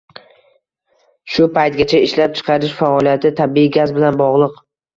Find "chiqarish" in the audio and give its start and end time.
2.41-2.75